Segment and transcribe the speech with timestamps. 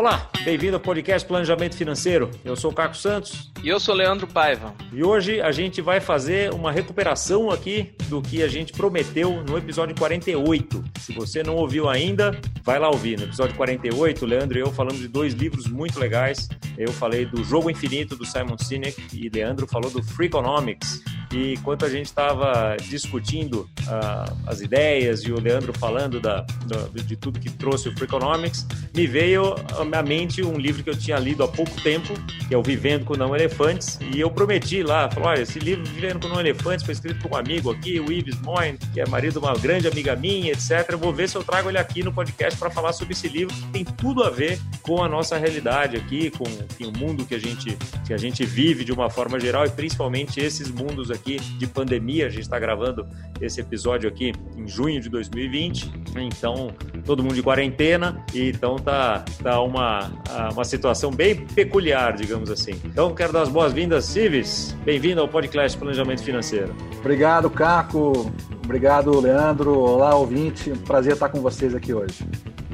[0.00, 2.30] Olá, bem-vindo ao podcast Planejamento Financeiro.
[2.42, 3.52] Eu sou o Caco Santos.
[3.62, 4.74] E eu sou Leandro Paiva.
[4.94, 9.58] E hoje a gente vai fazer uma recuperação aqui do que a gente prometeu no
[9.58, 10.82] episódio 48.
[11.00, 13.18] Se você não ouviu ainda, vai lá ouvir.
[13.18, 16.48] No episódio 48, o Leandro e eu falamos de dois livros muito legais.
[16.78, 21.04] Eu falei do Jogo Infinito do Simon Sinek e Leandro falou do Freakonomics.
[21.32, 26.88] E enquanto a gente estava discutindo uh, as ideias e o Leandro falando da, da,
[27.02, 29.54] de tudo que trouxe o Freakonomics, me veio
[29.92, 32.12] à mente um livro que eu tinha lido há pouco tempo,
[32.48, 35.84] que é o Vivendo com Não Elefantes, e eu prometi lá, falou, olha, esse livro
[35.84, 39.06] Vivendo com Não Elefantes foi escrito por um amigo aqui, o Ives Moine, que é
[39.06, 40.86] marido de uma grande amiga minha, etc.
[40.90, 43.54] Eu vou ver se eu trago ele aqui no podcast para falar sobre esse livro
[43.54, 47.34] que tem tudo a ver com a nossa realidade aqui, com enfim, o mundo que
[47.34, 51.19] a gente que a gente vive de uma forma geral e principalmente esses mundos aqui
[51.20, 52.26] aqui de pandemia.
[52.26, 53.06] A gente está gravando
[53.40, 59.24] esse episódio aqui em junho de 2020, então todo mundo de quarentena e então tá,
[59.42, 60.10] tá uma,
[60.52, 62.72] uma situação bem peculiar, digamos assim.
[62.84, 64.76] Então quero dar as boas-vindas, Civis.
[64.84, 66.74] Bem-vindo ao podcast Planejamento Financeiro.
[66.98, 68.32] Obrigado, Caco.
[68.64, 69.78] Obrigado, Leandro.
[69.78, 70.70] Olá, ouvinte.
[70.86, 72.24] Prazer estar com vocês aqui hoje.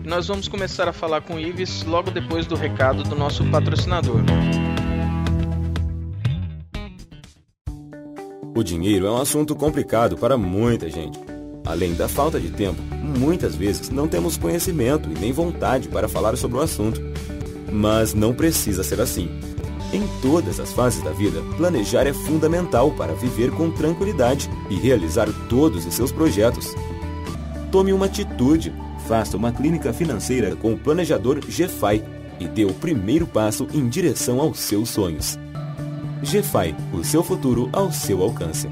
[0.05, 4.21] Nós vamos começar a falar com o Ives logo depois do recado do nosso patrocinador.
[8.57, 11.21] O dinheiro é um assunto complicado para muita gente.
[11.63, 16.39] Além da falta de tempo, muitas vezes não temos conhecimento e nem vontade para falar
[16.39, 16.99] sobre o assunto.
[17.71, 19.29] Mas não precisa ser assim.
[19.93, 25.29] Em todas as fases da vida, planejar é fundamental para viver com tranquilidade e realizar
[25.51, 26.75] todos os seus projetos.
[27.71, 28.73] Tome uma atitude,
[29.07, 32.03] faça uma clínica financeira com o planejador GFI
[32.41, 35.39] e dê o primeiro passo em direção aos seus sonhos.
[36.27, 38.69] GFI, o seu futuro ao seu alcance.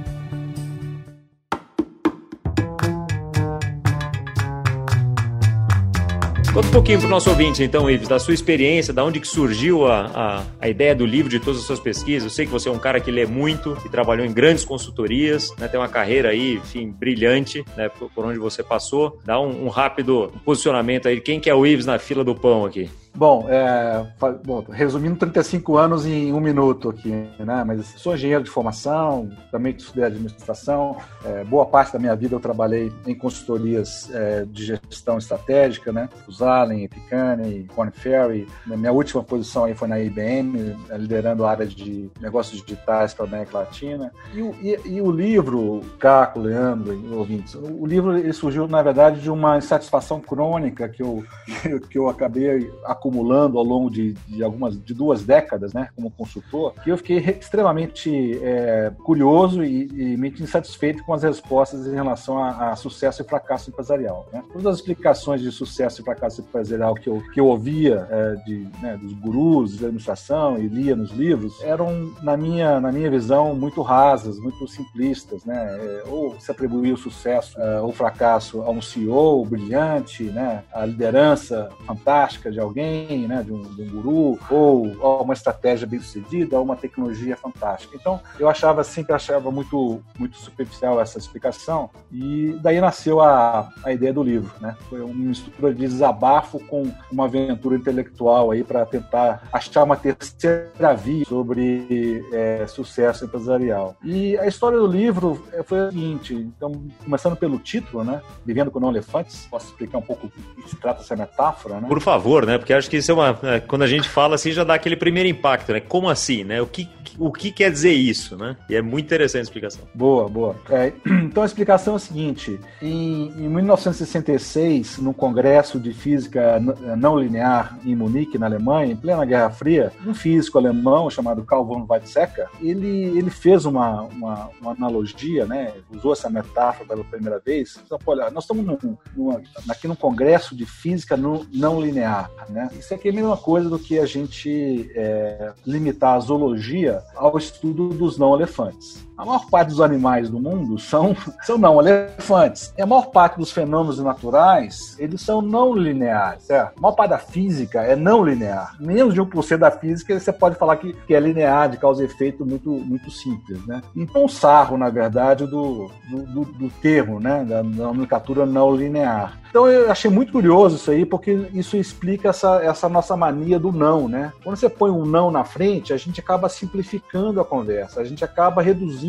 [6.52, 9.26] Conta um pouquinho para o nosso ouvinte, então, Ives, da sua experiência, da onde que
[9.26, 12.25] surgiu a, a, a, ideia do livro, de todas as suas pesquisas.
[12.25, 15.54] Eu sei que você é um cara que lê muito, e trabalhou em grandes consultorias,
[15.56, 19.21] né, tem uma carreira aí, enfim, brilhante, né, por, por onde você passou.
[19.25, 22.65] Dá um, um rápido posicionamento aí, quem que é o Ives na fila do pão
[22.65, 22.88] aqui?
[23.16, 24.04] Bom, é,
[24.44, 27.62] bom, resumindo 35 anos em um minuto aqui, né?
[27.64, 30.97] Mas sou engenheiro de formação, também estudei administração.
[31.24, 36.08] É, boa parte da minha vida eu trabalhei em consultorias é, de gestão estratégica, né?
[36.28, 38.48] Zalen, Epicane, Corn Ferry.
[38.66, 43.28] Minha última posição aí foi na IBM, liderando a área de negócios digitais para a
[43.28, 44.10] América Latina.
[44.32, 49.30] E, e, e, o livro, Caco, Leandro, ouvintes, o livro ele surgiu, na verdade, de
[49.30, 51.24] uma insatisfação crônica que eu,
[51.88, 52.72] que eu acabei
[53.04, 57.19] acumulando ao longo de, de, algumas de duas décadas, né, como consultor, que eu fiquei
[57.19, 63.20] extremamente é, curioso e, e muito insatisfeito com as respostas em relação a, a sucesso
[63.20, 64.26] e fracasso empresarial.
[64.32, 64.42] Né?
[64.50, 68.69] Todas as explicações de sucesso e fracasso empresarial que eu, que eu ouvia é, de,
[68.81, 73.54] né, dos gurus de administração e lia nos livros eram, na minha, na minha visão,
[73.54, 75.44] muito rasas, muito simplistas.
[75.44, 75.54] Né?
[75.56, 80.65] É, ou se atribuía o sucesso é, ou fracasso a um CEO brilhante, né?
[80.72, 82.94] a liderança fantástica de alguém
[83.27, 87.97] né, de um, de um guru, ou, uma estratégia bem sucedida, ou uma tecnologia fantástica.
[87.97, 93.93] Então, eu achava, sempre achava muito, muito superficial essa explicação, e daí nasceu a, a
[93.93, 94.50] ideia do livro.
[94.60, 94.77] Né?
[94.88, 100.94] Foi uma mistura de desabafo com uma aventura intelectual aí para tentar achar uma terceira
[100.94, 103.97] via sobre é, sucesso empresarial.
[104.03, 108.21] E a história do livro é, foi a seguinte, então, começando pelo título, né?
[108.44, 111.88] Vivendo com não elefantes, posso explicar um pouco o que se trata essa metáfora, né?
[111.88, 112.59] Por favor, né?
[112.59, 113.39] Porque acho que isso é uma.
[113.43, 115.81] É, quando a gente fala assim, já dá aquele primeiro impacto, né?
[115.81, 116.61] Como assim, né?
[116.61, 118.56] O que, o que quer dizer isso, né?
[118.69, 119.84] E é muito interessante a explicação.
[119.94, 120.56] Boa, boa.
[120.70, 120.92] É,
[121.25, 126.60] então a explicação é a seguinte: em, em 1966, no Congresso de Física
[126.97, 131.64] Não Linear em Munique, na Alemanha, em plena Guerra Fria, um físico alemão chamado Carl
[131.64, 135.72] von Weizsäcker, ele, ele fez uma, uma, uma analogia, né?
[135.92, 137.78] Usou essa metáfora pela primeira vez.
[137.84, 142.68] Então, olha, nós estamos num, num, aqui num Congresso de Física não, não Linear, né?
[142.78, 147.36] Isso aqui é a mesma coisa do que a gente é, limitar a zoologia ao
[147.39, 149.06] estudo dos não elefantes.
[149.16, 152.75] A maior parte dos animais do mundo são, são não elefantes.
[152.77, 156.77] E a maior parte dos fenômenos naturais, eles são não lineares, certo?
[156.77, 158.75] A maior parte da física é não linear.
[158.81, 162.07] Menos de 1% da física você pode falar que, que é linear, de causa e
[162.07, 163.81] efeito muito, muito simples, né?
[163.95, 167.45] Então, sarro, na verdade, do, do, do, do termo, né?
[167.45, 169.39] Da, da nomenclatura não linear.
[169.55, 173.71] Então eu achei muito curioso isso aí, porque isso explica essa, essa nossa mania do
[173.71, 174.33] não, né?
[174.43, 178.25] Quando você põe um não na frente, a gente acaba simplificando a conversa, a gente
[178.25, 179.03] acaba reduzindo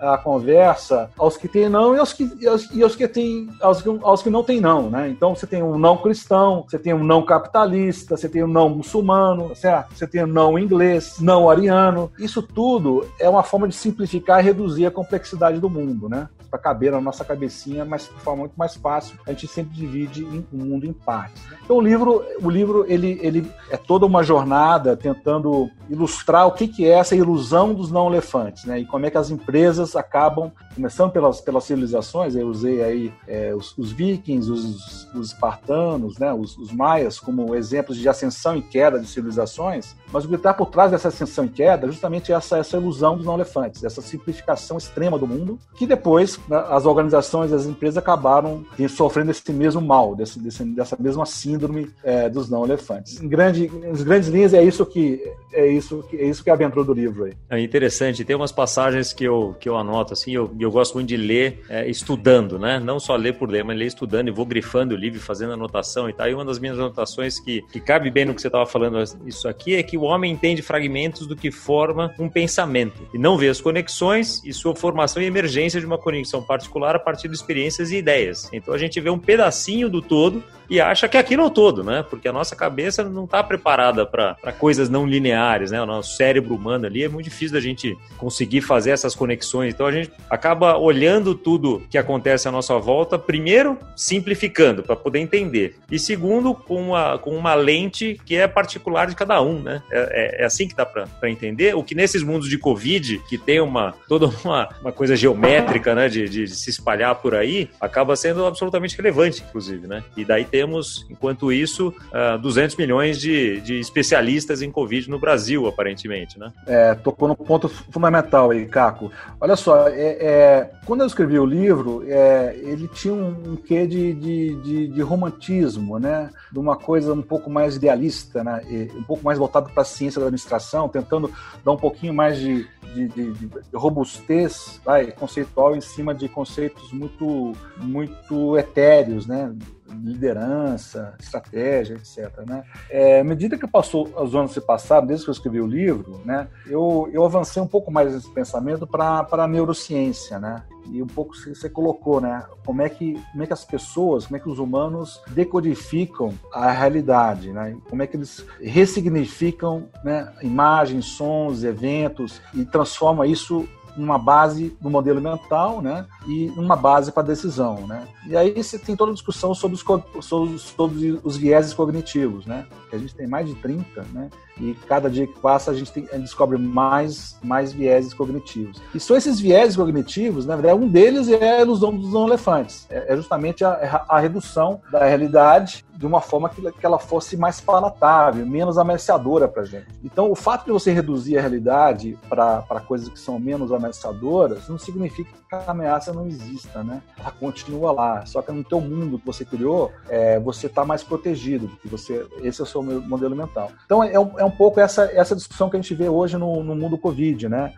[0.00, 3.48] a conversa aos que têm não e aos que, e aos, e aos que, têm,
[3.60, 5.08] aos, aos que não têm não, né?
[5.08, 8.68] Então você tem um não cristão, você tem um não capitalista, você tem um não
[8.68, 9.94] muçulmano, certo?
[9.94, 12.10] Você tem um não inglês, não ariano.
[12.18, 16.28] Isso tudo é uma forma de simplificar e reduzir a complexidade do mundo, né?
[16.54, 19.18] Para caber na nossa cabecinha, mas de forma muito mais fácil.
[19.26, 21.42] A gente sempre divide o mundo em partes.
[21.64, 26.68] Então o livro, o livro ele, ele é toda uma jornada tentando ilustrar o que,
[26.68, 28.78] que é essa ilusão dos não elefantes, né?
[28.78, 33.52] E como é que as empresas acabam, começando pelas, pelas civilizações, eu usei aí é,
[33.52, 36.32] os, os, vikings, os, os espartanos, né?
[36.32, 40.54] Os, os, maias como exemplos de ascensão e queda de civilizações, mas o que está
[40.54, 44.00] por trás dessa ascensão e queda é justamente essa, essa ilusão dos não elefantes, essa
[44.00, 49.80] simplificação extrema do mundo, que depois né, as organizações, as empresas acabaram sofrendo esse mesmo
[49.80, 53.20] mal, desse, desse, dessa mesma síndrome é, dos não elefantes.
[53.20, 55.20] Em, grande, em grandes linhas é isso que
[55.52, 57.32] é isso que é isso que aventura do livro aí.
[57.50, 61.08] É interessante, tem umas passagens que eu, que eu anoto assim, eu, eu gosto muito
[61.08, 62.78] de ler é, estudando, né?
[62.78, 66.08] Não só ler por ler, mas ler estudando e vou grifando o livro, fazendo anotação
[66.08, 66.28] e tal.
[66.28, 69.48] E uma das minhas anotações que, que cabe bem no que você estava falando isso
[69.48, 73.48] aqui é que o homem entende fragmentos do que forma um pensamento e não vê
[73.48, 77.90] as conexões e sua formação e emergência de uma conexão particular a partir de experiências
[77.90, 78.48] e ideias.
[78.52, 82.04] Então a gente vê um pedacinho do todo e acha que aquilo é todo, né?
[82.08, 85.80] Porque a nossa cabeça não está preparada para coisas não lineares, né?
[85.80, 89.74] O nosso cérebro humano ali é muito difícil da gente conseguir fazer essas conexões.
[89.74, 95.18] Então a gente acaba olhando tudo que acontece à nossa volta, primeiro simplificando para poder
[95.18, 99.82] entender, e segundo com uma, com uma lente que é particular de cada um, né?
[99.90, 101.74] É, é, é assim que dá para entender.
[101.74, 106.08] O que nesses mundos de Covid, que tem uma toda uma, uma coisa geométrica, né?
[106.08, 110.02] De, de, de se espalhar por aí, acaba sendo absolutamente relevante, inclusive, né?
[110.16, 115.18] E daí temos, enquanto isso, uh, ah, 200 milhões de, de especialistas em Covid no
[115.18, 116.52] Brasil, aparentemente, né?
[116.64, 119.10] É, tocou no ponto fundamental aí, Caco.
[119.40, 124.14] Olha só, é, é, quando eu escrevi o livro, é, ele tinha um quê de,
[124.14, 126.30] de, de, de, romantismo, né?
[126.52, 128.62] De uma coisa um pouco mais idealista, né?
[128.70, 131.32] E um pouco mais voltado para a ciência da administração, tentando
[131.64, 132.64] dar um pouquinho mais de,
[132.94, 139.52] de, de, de, robustez vai, conceitual em cima de conceitos muito, muito etéreos, né?
[139.88, 142.30] Liderança, estratégia, etc.
[142.46, 142.64] Né?
[142.90, 146.20] É, à medida que passou os anos se passaram, desde que eu escrevi o livro,
[146.24, 150.62] né, eu, eu avancei um pouco mais nesse pensamento para a neurociência, né?
[150.90, 152.44] E um pouco você colocou, né?
[152.64, 156.70] Como é que como é que as pessoas, como é que os humanos decodificam a
[156.70, 157.76] realidade, né?
[157.88, 163.66] Como é que eles ressignificam, né, imagens, sons, eventos e transforma isso
[163.96, 166.06] numa base no modelo mental, né?
[166.26, 168.06] E uma base para decisão, né?
[168.26, 172.66] E aí você tem toda a discussão sobre os, sobre os vieses cognitivos, né?
[172.90, 174.30] Que a gente tem mais de 30, né?
[174.60, 178.80] E cada dia que passa a gente, tem, a gente descobre mais, mais vieses cognitivos.
[178.94, 182.86] E são esses vieses cognitivos, na verdade, um deles é a ilusão dos elefantes.
[182.90, 187.36] É, é justamente a, a redução da realidade de uma forma que, que ela fosse
[187.36, 189.86] mais palatável, menos ameaçadora para gente.
[190.02, 194.78] Então, o fato de você reduzir a realidade para coisas que são menos ameaçadoras não
[194.78, 197.00] significa que a ameaça não exista, né?
[197.18, 198.26] Ela continua lá.
[198.26, 202.26] Só que no teu mundo que você criou, é, você está mais protegido, que você,
[202.42, 203.70] esse é o seu modelo mental.
[203.86, 206.62] Então, é, um, é um pouco essa, essa discussão que a gente vê hoje no,
[206.62, 207.72] no mundo Covid, né?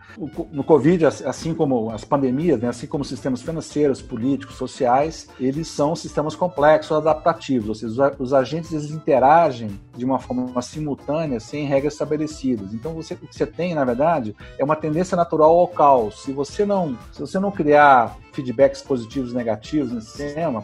[0.51, 2.69] No Covid, assim como as pandemias, né?
[2.69, 8.71] assim como sistemas financeiros, políticos, sociais, eles são sistemas complexos, adaptativos, ou seja, os agentes
[8.71, 12.73] eles interagem de uma forma simultânea, sem regras estabelecidas.
[12.73, 16.21] Então, você, o que você tem, na verdade, é uma tendência natural ao caos.
[16.23, 20.63] Se você não, se você não criar feedbacks positivos e negativos no sistema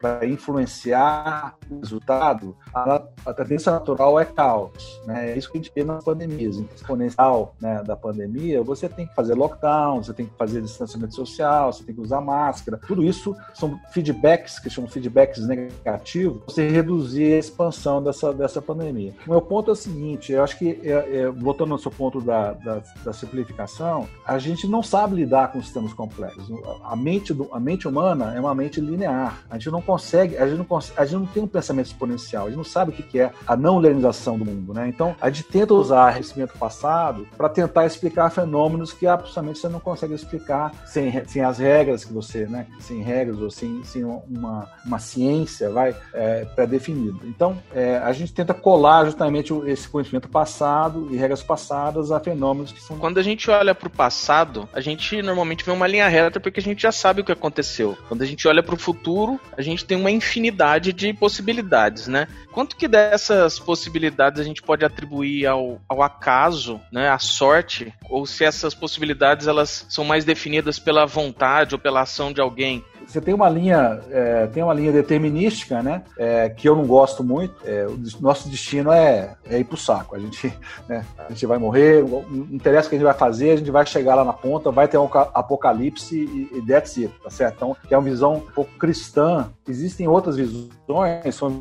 [0.00, 5.00] para influenciar o resultado, a, a, tendência natural é caos.
[5.06, 5.30] Né?
[5.30, 6.56] É isso que a gente vê nas pandemias.
[6.56, 11.14] Em exponencial né, da pandemia, você tem que fazer lockdown, você tem que fazer distanciamento
[11.14, 12.80] social, você tem que usar máscara.
[12.88, 19.14] Tudo isso são feedbacks, que chamam feedbacks negativos, você reduzir a expansão dessa, dessa pandemia.
[19.26, 22.20] O meu ponto é o seguinte, eu acho que, é, é, voltando ao seu ponto
[22.20, 26.50] da, da, da simplificação, a gente não sabe lidar com sistemas complexos.
[26.82, 29.42] A mente, do, a mente humana é uma mente linear.
[29.50, 32.48] A gente não consegue, a gente não, a gente não tem um pensamento exponencial, a
[32.48, 34.88] gente não sabe o que é a não linearização do mundo, né?
[34.88, 39.80] Então, a gente tenta usar conhecimento passado para tentar explicar fenômenos que absolutamente você não
[39.80, 42.66] consegue explicar sem, sem as regras que você, né?
[42.80, 47.18] Sem regras ou sem, sem uma, uma ciência, vai, é, pré-definida.
[47.24, 52.72] Então, é, a gente tenta colar justamente esse conhecimento passado e regras passadas a fenômenos
[52.72, 52.98] que são...
[52.98, 56.60] Quando a gente olha para o passado, a gente normalmente vê uma linha reta porque
[56.60, 57.98] a gente já sabe o que aconteceu.
[58.06, 62.28] Quando a gente olha para o futuro, a gente tem uma infinidade de possibilidades, né?
[62.52, 68.24] Quanto que dessas possibilidades a gente pode atribuir ao, ao acaso, né, à sorte, ou
[68.24, 72.84] se essas possibilidades elas são mais definidas pela vontade ou pela ação de alguém?
[73.06, 76.02] Você tem uma linha, é, tem uma linha determinística, né?
[76.16, 77.54] É, que eu não gosto muito.
[77.64, 80.16] É, o nosso destino é, é ir pro saco.
[80.16, 80.52] A gente,
[80.88, 83.70] né, a gente vai morrer, não interessa o que a gente vai fazer, a gente
[83.70, 87.54] vai chegar lá na ponta, vai ter um apocalipse e, e that's it, tá certo?
[87.56, 89.50] Então, é uma visão um pouco cristã.
[89.68, 90.72] Existem outras visões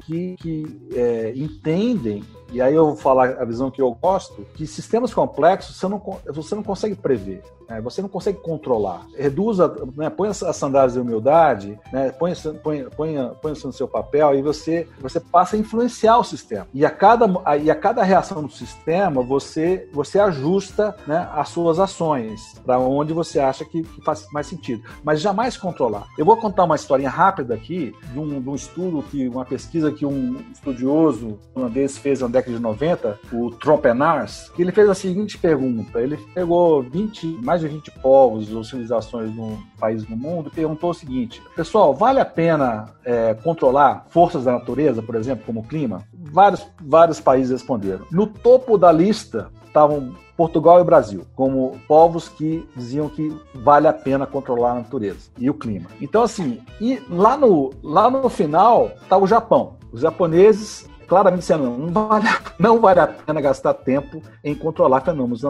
[0.05, 4.67] que, que é, entendem e aí eu vou falar a visão que eu gosto, que
[4.67, 6.01] sistemas complexos você não,
[6.33, 7.41] você não consegue prever.
[7.71, 7.79] Né?
[7.81, 9.05] Você não consegue controlar.
[9.17, 10.09] Reduza, né?
[10.09, 12.11] põe as sandálias de humildade, né?
[12.11, 16.23] põe, põe, põe, põe isso no seu papel e você, você passa a influenciar o
[16.23, 16.67] sistema.
[16.73, 21.47] E a cada, a, e a cada reação do sistema, você, você ajusta né, as
[21.47, 24.83] suas ações para onde você acha que, que, faz mais sentido.
[25.03, 26.07] Mas jamais controlar.
[26.17, 29.91] Eu vou contar uma historinha rápida aqui de um, de um estudo, que uma pesquisa
[29.91, 34.95] que um estudioso holandês fez na década de 90, o Trompenars, que ele fez a
[34.95, 36.01] seguinte pergunta.
[36.01, 40.91] Ele pegou 20, mais de 20 povos ou civilizações no país no mundo e perguntou
[40.91, 45.67] o seguinte: pessoal, vale a pena é, controlar forças da natureza, por exemplo, como o
[45.67, 46.03] clima?
[46.13, 48.05] Vários, vários países responderam.
[48.11, 53.93] No topo da lista estavam Portugal e Brasil, como povos que diziam que vale a
[53.93, 55.87] pena controlar a natureza e o clima.
[56.01, 59.75] Então, assim, e lá no, lá no final está o Japão.
[59.91, 62.25] Os japoneses claramente dizendo não vale,
[62.57, 65.41] não vale a pena gastar tempo em controlar fenômenos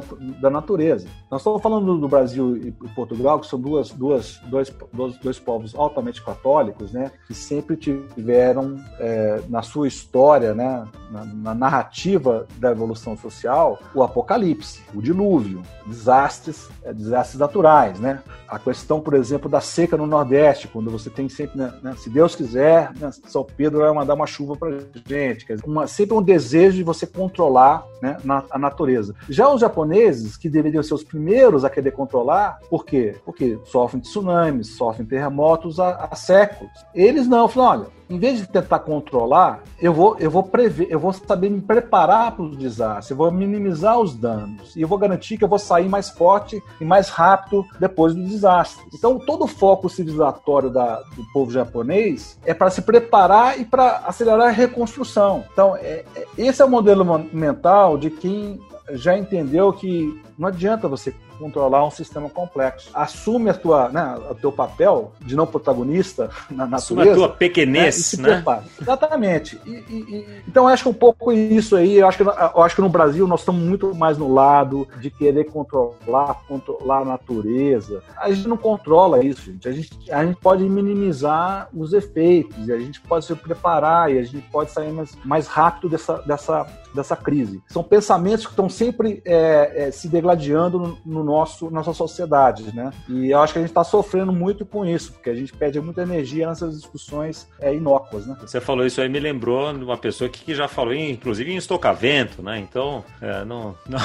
[0.41, 1.07] da natureza.
[1.29, 5.75] Nós estamos falando do Brasil e Portugal, que são duas, duas, dois, dois, dois povos
[5.75, 12.71] altamente católicos, né, que sempre tiveram é, na sua história, né, na, na, narrativa da
[12.71, 18.23] evolução social, o apocalipse, o dilúvio, desastres, é, desastres naturais, né?
[18.47, 22.09] A questão, por exemplo, da seca no Nordeste, quando você tem sempre, né, né se
[22.09, 26.21] Deus quiser, né, São Pedro vai mandar uma chuva para gente, dizer, uma, sempre um
[26.21, 29.15] desejo de você controlar né, na, a natureza.
[29.29, 33.15] Já os japoneses, que deveriam ser os primeiros a querer controlar, por quê?
[33.25, 36.71] Porque sofrem de tsunamis, sofrem terremotos há, há séculos.
[36.93, 40.99] Eles não, falam, olha, em vez de tentar controlar, eu vou, eu vou prever, eu
[40.99, 44.97] vou saber me preparar para os desastres, eu vou minimizar os danos e eu vou
[44.97, 48.83] garantir que eu vou sair mais forte e mais rápido depois do desastre.
[48.93, 54.03] Então, todo o foco civilizatório da, do povo japonês é para se preparar e para
[54.05, 55.45] acelerar a reconstrução.
[55.53, 58.59] Então, é, é, esse é o modelo mental de quem
[58.93, 62.89] já entendeu que não adianta você controlar um sistema complexo.
[62.95, 66.75] Assume a tua, né, o teu papel de não protagonista na natureza.
[66.75, 68.43] Assume a tua pequenez, né?
[68.43, 68.63] né?
[68.81, 69.59] Exatamente.
[69.65, 72.75] E, e, e, então, acho que um pouco isso aí, eu acho, que, eu acho
[72.75, 78.01] que no Brasil nós estamos muito mais no lado de querer controlar, controlar a natureza.
[78.17, 79.67] A gente não controla isso, gente.
[79.67, 84.17] A gente, a gente pode minimizar os efeitos, e a gente pode se preparar, e
[84.17, 87.61] a gente pode sair mais, mais rápido dessa, dessa, dessa crise.
[87.67, 92.91] São pensamentos que estão sempre é, é, se degladiando no, no nosso nossa sociedade, né?
[93.07, 95.79] E eu acho que a gente está sofrendo muito com isso, porque a gente perde
[95.79, 98.35] muita energia nessas discussões é, inócuas, né?
[98.41, 102.41] Você falou isso aí me lembrou de uma pessoa que, já falou, inclusive em estocavento,
[102.41, 102.59] né?
[102.59, 103.99] Então, é, não, não...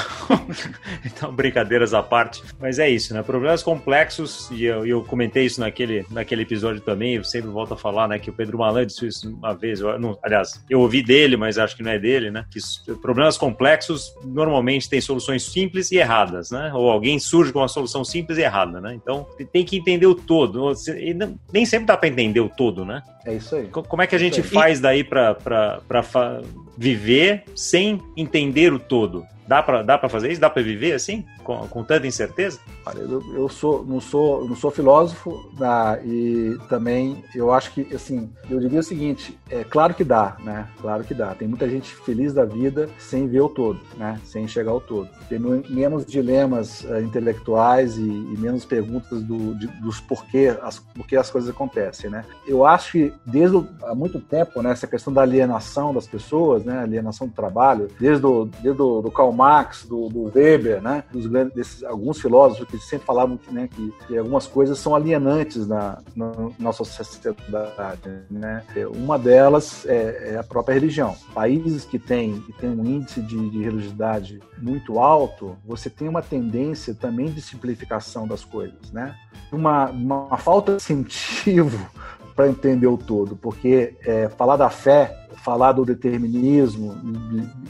[1.05, 3.23] então brincadeiras à parte, mas é isso, né?
[3.23, 7.15] Problemas complexos e eu, eu comentei isso naquele naquele episódio também.
[7.15, 8.19] Eu sempre volto a falar, né?
[8.19, 9.79] Que o Pedro Malan disse isso uma vez.
[9.79, 12.45] Eu, não, aliás, eu ouvi dele, mas acho que não é dele, né?
[12.49, 12.59] Que
[13.01, 16.16] problemas complexos normalmente têm soluções simples e erradas,
[16.51, 16.71] né?
[16.73, 18.93] Ou alguém surge com uma solução simples e errada, né?
[18.93, 20.71] Então tem que entender o todo.
[20.97, 21.15] E
[21.53, 23.01] nem sempre dá para entender o todo, né?
[23.25, 23.67] É isso aí.
[23.67, 25.77] Como é que a gente faz daí para
[26.77, 29.25] viver sem entender o todo?
[29.47, 30.41] Dá para dá pra fazer isso?
[30.41, 31.25] Dá para viver assim?
[31.43, 32.59] Com, com tanta incerteza?
[32.85, 35.99] Olha, eu, eu, sou, não, sou, não sou filósofo tá?
[36.03, 40.67] e também eu acho que, assim, eu diria o seguinte, é claro que dá, né?
[40.81, 41.33] Claro que dá.
[41.33, 44.19] Tem muita gente feliz da vida sem ver o todo, né?
[44.23, 45.09] Sem enxergar o todo.
[45.29, 51.15] Tem menos dilemas uh, intelectuais e, e, menos perguntas do, de, dos porquê as, porquê
[51.15, 52.25] as coisas acontecem, né?
[52.45, 56.79] Eu acho que desde há muito tempo, né, essa questão da alienação das pessoas, né?
[56.79, 61.03] Alienação do trabalho, desde o, desde o do Karl Marx, do, do Weber, né?
[61.11, 64.95] Dos grandes, desses, alguns filósofos que sempre falavam que, né, que, que algumas coisas são
[64.95, 68.63] alienantes na, na nossa sociedade, né?
[68.95, 71.15] Uma delas é, é, a própria religião.
[71.33, 76.23] Países que têm, que têm um índice de, de religiosidade muito alto, você tem uma
[76.23, 79.15] tendência também de simplificação das coisas, né?
[79.51, 81.87] Uma, uma falta de incentivo
[82.35, 86.95] para entender o todo, porque é, falar da fé falar do determinismo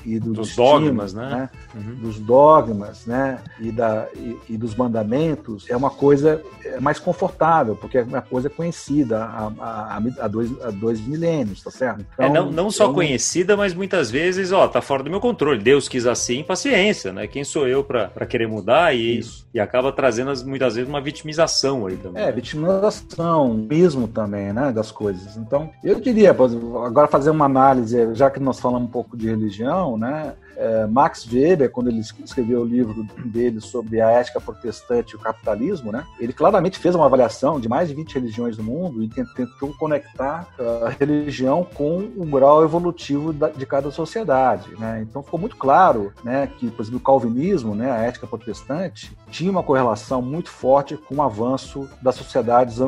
[0.05, 1.29] e, do dos destino, dogmas, né?
[1.29, 1.49] né?
[1.75, 1.95] Uhum.
[1.95, 3.39] Dos dogmas, né?
[3.59, 8.21] E, da, e, e, dos mandamentos é uma coisa é mais confortável, porque é uma
[8.21, 12.05] coisa conhecida há, há, há, dois, há dois milênios, tá certo?
[12.13, 15.61] Então, é, não, não só conhecida, mas muitas vezes, ó, tá fora do meu controle.
[15.61, 17.27] Deus quis assim, paciência, né?
[17.27, 19.21] Quem sou eu para querer mudar e,
[19.53, 22.23] e acaba trazendo muitas vezes uma vitimização aí também.
[22.23, 24.71] É, vitimização, mesmo também, né?
[24.71, 25.37] Das coisas.
[25.37, 29.97] Então, eu diria, agora fazer uma análise, já que nós falamos um pouco de religião,
[29.97, 30.33] né?
[30.57, 35.19] É, Max Weber, quando ele escreveu o livro dele sobre a ética protestante e o
[35.19, 39.07] capitalismo, né, ele claramente fez uma avaliação de mais de 20 religiões do mundo e
[39.07, 44.69] tentou conectar a religião com o grau evolutivo de cada sociedade.
[44.79, 45.05] Né?
[45.07, 49.51] Então ficou muito claro né, que, por exemplo, o calvinismo, né, a ética protestante, tinha
[49.51, 52.79] uma correlação muito forte com o avanço das sociedades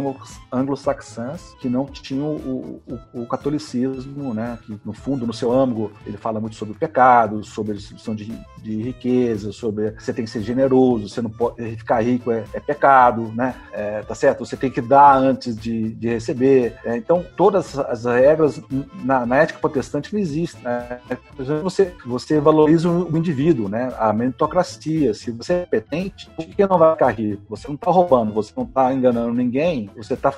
[0.51, 2.81] anglo-saxãs que não tinham o,
[3.13, 6.77] o, o, catolicismo, né, que no fundo, no seu âmago, ele fala muito sobre o
[6.77, 11.29] pecado, sobre a distribuição de, de riqueza, sobre você tem que ser generoso, você não
[11.29, 13.53] pode ficar rico é, é pecado, né?
[13.73, 14.45] É, tá certo?
[14.45, 16.77] Você tem que dar antes de, de receber.
[16.85, 18.61] É, então, todas as regras
[19.03, 20.63] na, na ética protestante não existem.
[20.63, 20.99] Né?
[21.35, 23.93] Por exemplo, você, você valoriza o indivíduo, né?
[23.99, 25.13] A meritocracia.
[25.13, 27.43] Se você é competente, por que não vai ficar rico?
[27.49, 30.33] Você não está roubando, você não está enganando ninguém, você está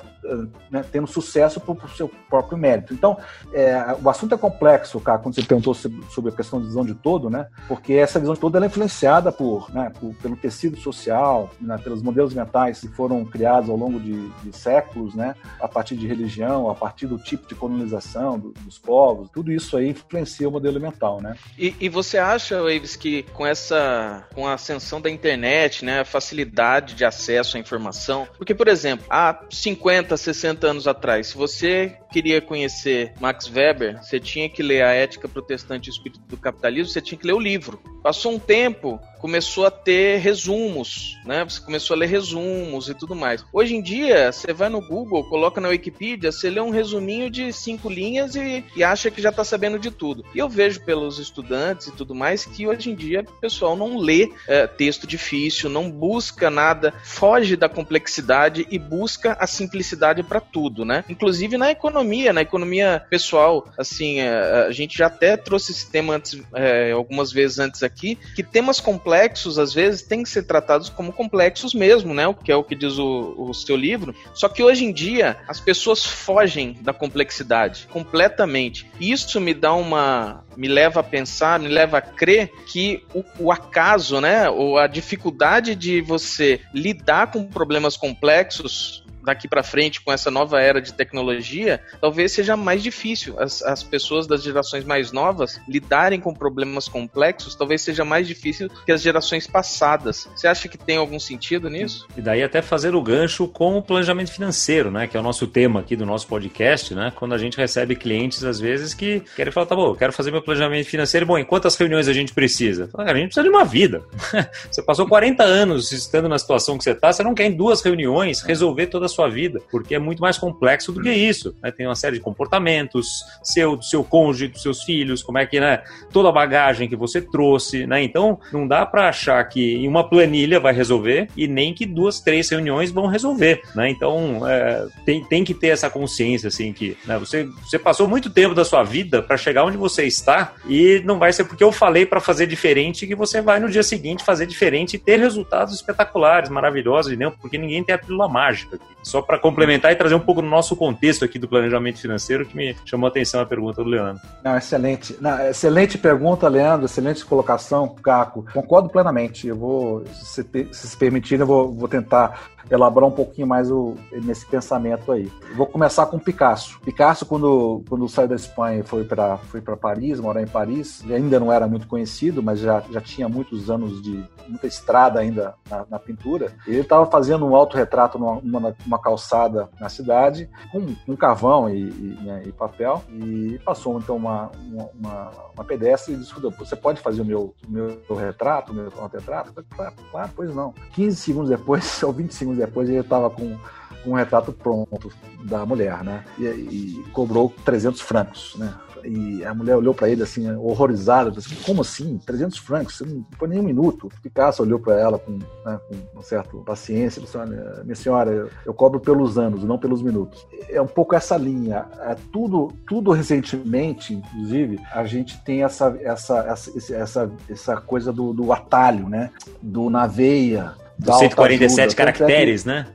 [0.70, 2.94] né, tendo sucesso por, seu próprio mérito.
[2.94, 3.16] Então,
[3.52, 6.94] é, o assunto é complexo, cara, quando você perguntou sobre a questão de visão de
[6.94, 7.46] todo, né?
[7.68, 12.02] Porque essa visão de todo é influenciada por, né, por, pelo tecido social, né, pelos
[12.02, 15.34] modelos mentais que foram criados ao longo de, de, séculos, né?
[15.60, 19.76] A partir de religião, a partir do tipo de colonização do, dos povos, tudo isso
[19.76, 21.36] aí influencia o modelo mental, né?
[21.58, 26.04] E, e você acha, Waves, que com essa, com a ascensão da internet, né, a
[26.04, 31.96] facilidade de acesso à informação, porque, por exemplo, há 50, 60 anos atrás, se você
[32.12, 36.36] queria conhecer Max Weber, você tinha que ler a Ética Protestante e o Espírito do
[36.36, 37.78] Capitalismo, você tinha que ler o livro.
[38.02, 41.44] Passou um tempo, começou a ter resumos, né?
[41.44, 43.44] Você começou a ler resumos e tudo mais.
[43.52, 47.52] Hoje em dia, você vai no Google, coloca na Wikipedia, você lê um resuminho de
[47.52, 50.24] cinco linhas e, e acha que já está sabendo de tudo.
[50.34, 53.96] E eu vejo pelos estudantes e tudo mais que hoje em dia o pessoal não
[53.96, 60.40] lê é, texto difícil, não busca nada, foge da complexidade e busca a simplicidade para
[60.40, 61.04] tudo, né?
[61.08, 66.16] Inclusive na economia, na economia pessoal, assim, é, a gente já até trouxe esse tema
[66.16, 70.44] antes, é, algumas vezes antes aqui, que temas complexos complexos, às vezes, têm que ser
[70.44, 72.26] tratados como complexos mesmo, né?
[72.26, 74.14] O que é o que diz o, o seu livro.
[74.32, 78.90] Só que hoje em dia, as pessoas fogem da complexidade completamente.
[78.98, 80.44] Isso me dá uma.
[80.56, 84.48] me leva a pensar, me leva a crer que o, o acaso, né?
[84.48, 90.60] Ou a dificuldade de você lidar com problemas complexos daqui para frente com essa nova
[90.60, 93.38] era de tecnologia, talvez seja mais difícil.
[93.38, 98.68] As, as pessoas das gerações mais novas lidarem com problemas complexos, talvez seja mais difícil
[98.84, 100.28] que as gerações passadas.
[100.34, 102.06] Você acha que tem algum sentido nisso?
[102.16, 105.06] E daí até fazer o gancho com o planejamento financeiro, né?
[105.06, 107.12] Que é o nosso tema aqui do nosso podcast, né?
[107.14, 110.30] Quando a gente recebe clientes, às vezes, que querem falar, tá bom, eu quero fazer
[110.30, 111.26] meu planejamento financeiro.
[111.26, 112.88] Bom, em quantas reuniões a gente precisa?
[112.96, 114.02] A gente precisa de uma vida.
[114.70, 117.82] você passou 40 anos estando na situação que você está, você não quer em duas
[117.82, 121.54] reuniões resolver toda a sua vida, porque é muito mais complexo do que isso.
[121.62, 121.70] Né?
[121.70, 125.60] Tem uma série de comportamentos, seu, do seu cônjuge, dos seus filhos, como é que,
[125.60, 125.82] né?
[126.12, 128.02] Toda a bagagem que você trouxe, né?
[128.02, 132.48] Então, não dá para achar que uma planilha vai resolver e nem que duas, três
[132.50, 133.90] reuniões vão resolver, né?
[133.90, 138.30] Então, é, tem, tem que ter essa consciência, assim, que né, você, você passou muito
[138.30, 141.72] tempo da sua vida para chegar onde você está e não vai ser porque eu
[141.72, 145.74] falei para fazer diferente que você vai no dia seguinte fazer diferente e ter resultados
[145.74, 148.84] espetaculares, maravilhosos, não, porque ninguém tem a pílula mágica aqui.
[149.02, 152.56] Só para complementar e trazer um pouco no nosso contexto aqui do planejamento financeiro, que
[152.56, 154.22] me chamou a atenção a pergunta do Leandro.
[154.44, 155.16] Não, excelente.
[155.20, 156.86] Não, excelente pergunta, Leandro.
[156.86, 158.44] Excelente colocação, Caco.
[158.52, 159.46] Concordo plenamente.
[159.48, 164.46] Eu vou, se, se permitir, eu vou, vou tentar elaborar um pouquinho mais o, nesse
[164.46, 165.30] pensamento aí.
[165.54, 166.80] Vou começar com Picasso.
[166.80, 171.40] Picasso, quando, quando saiu da Espanha e foi para foi Paris, morar em Paris, ainda
[171.40, 175.86] não era muito conhecido, mas já, já tinha muitos anos de muita estrada ainda na,
[175.90, 176.52] na pintura.
[176.66, 181.88] Ele estava fazendo um autorretrato numa, numa, numa, calçada na cidade, com um carvão e,
[181.88, 184.50] e, né, e, papel, e passou então uma,
[184.94, 188.92] uma, uma pedestre e disse: Você pode fazer o meu, o meu retrato, o meu
[188.98, 189.52] autorretrato?
[189.74, 190.74] Claro, claro, pois não.
[190.92, 193.56] 15 segundos depois, ou 20 segundos depois ele estava com
[194.04, 195.12] um retrato pronto
[195.44, 196.24] da mulher, né?
[196.38, 198.74] E, e cobrou 300 francos, né?
[199.04, 202.18] E a mulher olhou para ele assim, horrorizada, assim, como assim?
[202.24, 202.98] 300 francos?
[202.98, 204.08] Você não foi nem um minuto.
[204.22, 208.30] Picasso olhou para ela com, né, com uma certa paciência e disse: Olha, minha senhora,
[208.30, 210.46] eu, eu, cobro pelos anos, não pelos minutos.
[210.68, 211.86] É um pouco essa linha.
[212.00, 218.32] É tudo, tudo recentemente, inclusive, a gente tem essa, essa, essa, essa, essa coisa do,
[218.32, 219.30] do atalho, né?
[219.60, 220.74] Do na veia.
[220.98, 221.96] Dos 147 ajuda.
[221.96, 222.86] caracteres, né?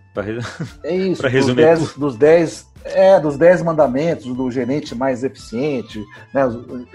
[0.84, 6.44] É isso, dos 10, dos 10 é, dos 10 mandamentos, do gerente mais eficiente, né?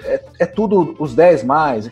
[0.04, 1.90] é, é tudo os 10 mais, é,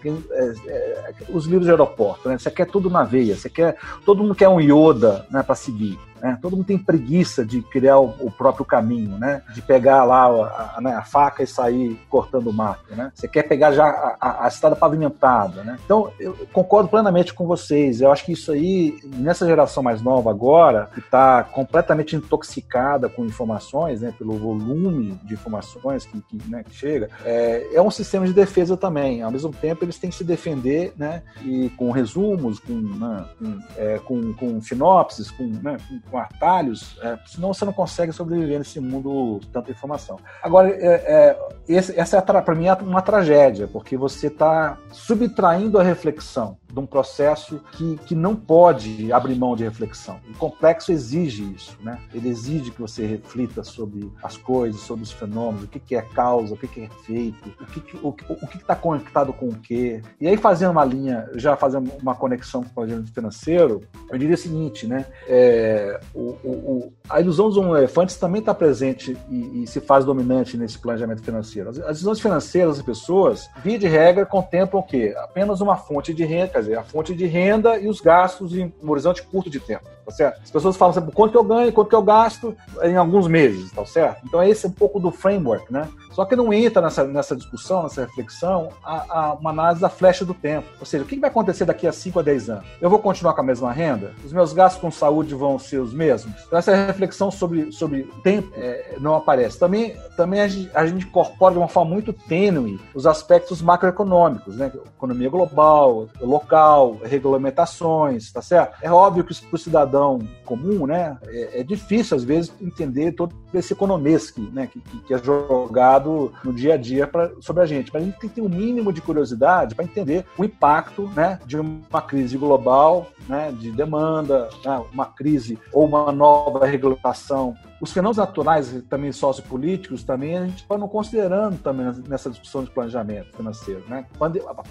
[0.66, 2.38] é, os livros de aeroporto, né?
[2.38, 3.76] Você quer tudo na veia, você quer.
[4.05, 5.98] Todo mundo quer um Yoda né, para seguir.
[6.20, 6.38] Né?
[6.40, 9.42] Todo mundo tem preguiça de criar o, o próprio caminho, né?
[9.54, 12.94] de pegar lá a, a, né, a, faca e sair cortando o mato.
[12.94, 13.11] Né?
[13.14, 13.87] Você quer pegar já
[14.20, 15.62] a, a estrada pavimentada.
[15.64, 15.78] Né?
[15.85, 18.00] Então, eu concordo plenamente com vocês.
[18.00, 23.24] Eu acho que isso aí, nessa geração mais nova agora, que está completamente intoxicada com
[23.24, 28.26] informações, né, pelo volume de informações que, que, né, que chega, é, é, um sistema
[28.26, 29.22] de defesa também.
[29.22, 33.59] Ao mesmo tempo, eles têm que se defender né, e com resumos, com, né, com,
[33.76, 35.76] é, com, com sinopses, com, né,
[36.10, 40.18] com com atalhos, é, senão você não consegue sobreviver nesse mundo de tanta informação.
[40.42, 45.79] Agora, é, é, esse, essa é, para mim, é uma tragédia, porque você está subtraindo
[45.79, 50.20] a reflexão de um processo que, que não pode abrir mão de reflexão.
[50.28, 52.00] O complexo exige isso, né?
[52.14, 56.02] Ele exige que você reflita sobre as coisas, sobre os fenômenos, o que, que é
[56.02, 59.48] causa, o que, que é efeito, o que está o, o que tá conectado com
[59.48, 60.02] o quê.
[60.20, 64.35] E aí, fazendo uma linha, já fazendo uma conexão com o planejamento financeiro, eu diria
[64.35, 65.06] o seguinte, né?
[65.26, 70.05] É, o, o, a ilusão dos um elefantes também está presente e, e, se faz
[70.05, 71.68] dominante nesse planejamento financeiro.
[71.68, 75.14] As, as ilusões financeiras das pessoas, via de regra, contemplam o quê?
[75.18, 78.73] Apenas uma fonte de renda, quer dizer, a fonte de renda e os gastos em
[78.83, 80.40] um horizonte curto de tempo, tá certo?
[80.42, 84.23] As pessoas falam sempre quanto eu ganho, quanto eu gasto em alguns meses, tá certo?
[84.27, 85.88] Então esse é um pouco do framework, né?
[86.12, 90.25] Só que não entra nessa, nessa discussão, nessa reflexão, a, a uma análise da flecha
[90.25, 90.66] do tempo.
[90.79, 92.64] Ou seja, o que vai acontecer daqui a 5 a 10 anos?
[92.81, 94.12] Eu vou continuar com a mesma renda?
[94.25, 96.35] Os meus gastos com saúde vão ser os mesmos?
[96.46, 99.59] Então, essa reflexão sobre, sobre tempo é, não aparece.
[99.59, 104.57] Também, também a, gente, a gente incorpora de uma forma muito tênue os aspectos macroeconômicos,
[104.57, 104.73] né?
[104.96, 108.77] Economia global, local, regulamentações, tá certo?
[108.83, 110.00] É óbvio que para o cidadão
[110.45, 115.19] comum, né, é, é, difícil às vezes entender todo esse economês né, que, que é
[115.19, 117.91] jogado no dia a dia pra, sobre a gente.
[117.93, 121.39] Mas a gente tem que ter um mínimo de curiosidade para entender o impacto né,
[121.47, 127.93] de uma crise global, né, de demanda, né, uma crise ou uma nova regulamentação os
[127.93, 133.35] fenômenos naturais, também sociopolíticos, também a gente vai não considerando também nessa discussão de planejamento
[133.35, 133.83] financeiro.
[133.88, 134.05] Né?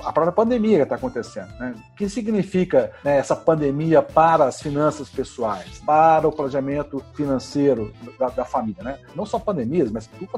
[0.04, 1.50] A própria pandemia está acontecendo.
[1.60, 1.74] Né?
[1.92, 8.30] O que significa né, essa pandemia para as finanças pessoais, para o planejamento financeiro da,
[8.30, 8.84] da família?
[8.84, 9.00] Né?
[9.16, 10.30] Não só pandemias, mas tudo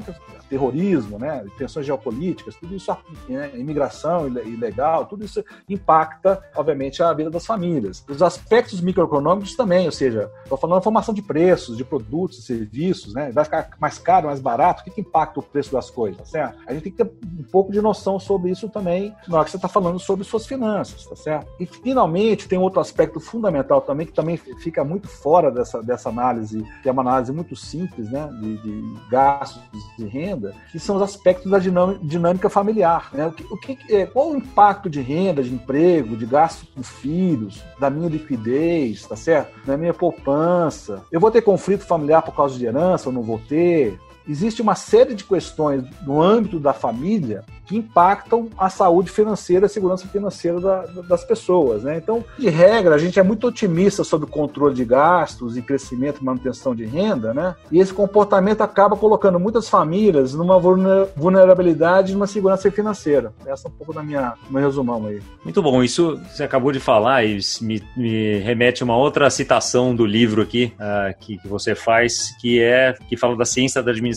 [0.48, 1.44] terrorismo, né?
[1.58, 2.96] tensões geopolíticas, tudo isso,
[3.28, 3.50] né?
[3.54, 8.04] imigração ilegal, tudo isso impacta, obviamente, a vida das famílias.
[8.08, 13.14] Os aspectos microeconômicos também, ou seja, estou falando da formação de preços, de produtos, serviços,
[13.14, 13.30] né?
[13.32, 14.80] Vai ficar mais caro, mais barato?
[14.80, 16.58] O que, que impacta o preço das coisas, certo?
[16.66, 19.50] A gente tem que ter um pouco de noção sobre isso também na hora que
[19.50, 21.46] você está falando sobre suas finanças, tá certo?
[21.58, 26.64] E finalmente tem outro aspecto fundamental também que também fica muito fora dessa, dessa análise,
[26.82, 28.28] que é uma análise muito simples, né?
[28.40, 29.62] De, de gastos
[29.98, 33.26] de renda, que são os aspectos da dinâmica familiar, né?
[33.26, 37.62] O que, o que, qual o impacto de renda, de emprego, de gasto com filhos,
[37.78, 39.52] da minha liquidez, tá certo?
[39.66, 41.02] Da minha poupança.
[41.10, 43.98] Eu vou ter conflito familiar por causa de herança ou não vou ter.
[44.28, 49.68] Existe uma série de questões no âmbito da família que impactam a saúde financeira, a
[49.68, 51.84] segurança financeira da, das pessoas.
[51.84, 51.96] Né?
[51.96, 56.20] Então, de regra, a gente é muito otimista sobre o controle de gastos e crescimento
[56.20, 57.54] e manutenção de renda, né?
[57.70, 63.32] e esse comportamento acaba colocando muitas famílias numa vulnerabilidade e numa segurança financeira.
[63.46, 65.20] Essa é um pouco da minha meu resumão aí.
[65.42, 69.94] Muito bom, isso você acabou de falar e me, me remete a uma outra citação
[69.94, 73.90] do livro aqui uh, que, que, você faz, que é que fala da ciência da
[73.90, 74.11] administração,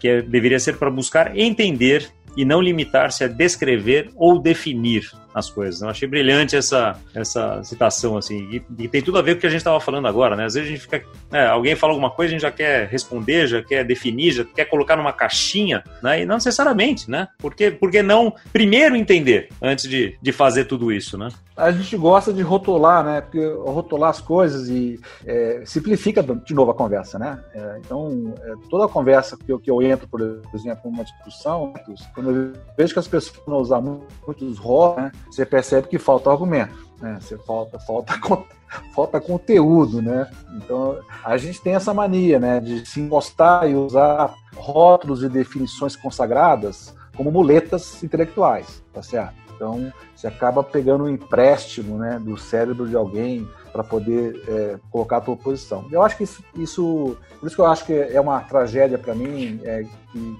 [0.00, 5.50] que é, deveria ser para buscar entender e não limitar-se a descrever ou definir as
[5.50, 5.82] coisas.
[5.82, 9.40] Eu achei brilhante essa, essa citação, assim, e, e tem tudo a ver com o
[9.40, 10.44] que a gente estava falando agora, né?
[10.44, 11.04] Às vezes a gente fica.
[11.30, 14.66] É, alguém fala alguma coisa, a gente já quer responder, já quer definir, já quer
[14.66, 16.22] colocar numa caixinha, né?
[16.22, 17.28] E não necessariamente, né?
[17.38, 21.28] Porque, porque não primeiro entender antes de, de fazer tudo isso, né?
[21.56, 23.20] A gente gosta de rotular, né?
[23.20, 27.38] Porque rotular as coisas e é, simplifica de novo a conversa, né?
[27.54, 30.20] É, então, é, toda a conversa que eu, que eu entro, por
[30.54, 31.72] exemplo, numa discussão,
[32.14, 35.12] quando eu vejo que as pessoas vão usar muitos rótulos, né?
[35.30, 37.18] Você percebe que falta argumento, né?
[37.20, 38.14] Você falta, falta,
[38.94, 40.30] falta conteúdo, né?
[40.56, 45.96] Então a gente tem essa mania, né, de se encostar e usar rótulos e definições
[45.96, 49.34] consagradas como muletas intelectuais, tá certo?
[49.54, 55.16] Então você acaba pegando um empréstimo, né, do cérebro de alguém para poder é, colocar
[55.16, 55.86] a tua posição.
[55.90, 59.14] Eu acho que isso, isso, por isso que eu acho que é uma tragédia para
[59.14, 60.36] mim, é, que,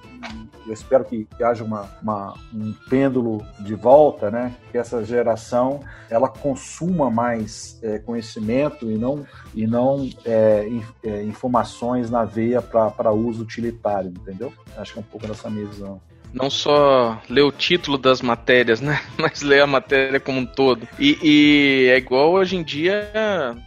[0.66, 4.54] eu espero que, que haja uma, uma, um pêndulo de volta, né?
[4.70, 10.68] Que essa geração ela consuma mais é, conhecimento e não e não é,
[11.02, 14.52] é informações na veia para uso utilitário, entendeu?
[14.76, 16.00] Acho que é um pouco dessa minha visão
[16.32, 19.00] não só ler o título das matérias, né?
[19.18, 20.88] Mas ler a matéria como um todo.
[20.98, 23.10] E, e, é igual hoje em dia,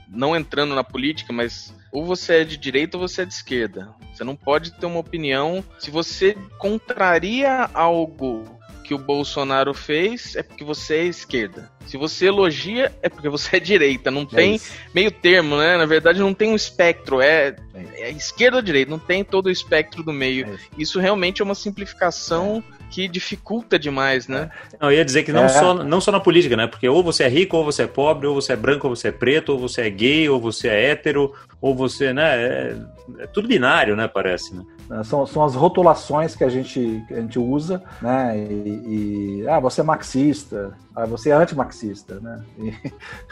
[0.10, 3.94] não entrando na política, mas ou você é de direita ou você é de esquerda.
[4.14, 5.64] Você não pode ter uma opinião.
[5.80, 8.44] Se você contraria algo
[8.84, 11.72] que o Bolsonaro fez, é porque você é esquerda.
[11.86, 14.10] Se você elogia, é porque você é direita.
[14.10, 14.74] Não é tem isso.
[14.94, 15.78] meio termo, né?
[15.78, 17.22] Na verdade, não tem um espectro.
[17.22, 18.92] É, é, é esquerda ou direita.
[18.92, 20.46] Não tem todo o espectro do meio.
[20.46, 20.70] É isso.
[20.78, 21.00] isso.
[21.00, 24.50] realmente é uma simplificação que dificulta demais, né?
[24.80, 25.50] Não, eu ia dizer que não, é.
[25.50, 26.68] só, não só na política, né?
[26.68, 29.10] Porque ou você é rico, ou você é pobre, ou você é branco, ou você
[29.10, 32.24] é preto, ou você é gay, ou você é hétero, ou você, né?
[32.24, 32.78] É,
[33.20, 34.08] é tudo binário, né?
[34.08, 34.64] Parece, né?
[34.92, 38.38] É, são, são as rotulações que a gente, que a gente usa, né?
[38.38, 41.75] E, e ah, você é marxista, ah, você é antimarxista,
[42.22, 42.44] né?
[42.58, 42.74] E,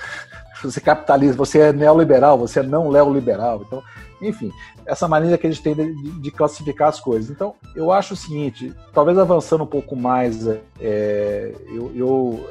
[0.64, 3.64] você capitalista, você é neoliberal, você é não neoliberal.
[3.66, 3.84] Então,
[4.22, 4.52] enfim,
[4.86, 7.30] essa maneira que a gente tem de, de, classificar as coisas.
[7.30, 10.48] Então, eu acho o seguinte, talvez avançando um pouco mais,
[10.80, 12.50] é, eu, eu